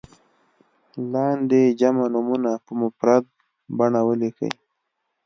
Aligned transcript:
لاندې 1.13 1.61
جمع 1.79 2.05
نومونه 2.13 2.51
په 2.65 2.71
مفرد 2.81 3.23
بڼه 3.77 4.01
ولیکئ. 4.07 4.51